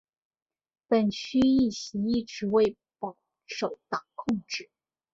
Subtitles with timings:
[0.87, 3.15] 本区议席一直为保
[3.45, 4.71] 守党控制。